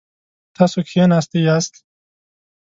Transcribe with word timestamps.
تاسو 0.55 0.77
کښیناستی 0.85 1.39
یاست؟ 1.47 1.73